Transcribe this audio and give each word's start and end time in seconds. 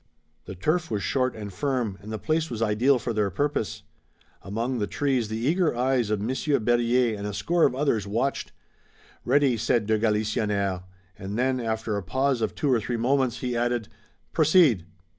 The 0.45 0.55
turf 0.55 0.89
was 0.89 1.03
short 1.03 1.35
and 1.35 1.53
firm, 1.53 1.99
and 2.01 2.11
the 2.11 2.17
place 2.17 2.49
was 2.49 2.59
ideal 2.59 2.97
for 2.97 3.13
their 3.13 3.29
purpose. 3.29 3.83
Among 4.41 4.79
the 4.79 4.87
trees 4.87 5.27
the 5.29 5.37
eager 5.37 5.77
eyes 5.77 6.09
of 6.09 6.19
Monsieur 6.19 6.57
Berryer 6.57 7.15
and 7.15 7.27
a 7.27 7.35
score 7.35 7.65
of 7.65 7.75
others 7.75 8.07
watched. 8.07 8.51
"Ready!" 9.25 9.57
said 9.57 9.85
de 9.85 9.99
Galisonnière, 9.99 10.81
and 11.19 11.37
then, 11.37 11.59
after 11.59 11.97
a 11.97 12.01
pause 12.01 12.41
of 12.41 12.55
two 12.55 12.73
or 12.73 12.79
three 12.81 12.97
moments, 12.97 13.41
he 13.41 13.55
added: 13.55 13.89
"Proceed!" 14.33 14.87